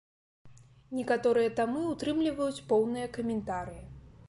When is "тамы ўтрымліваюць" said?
1.59-2.65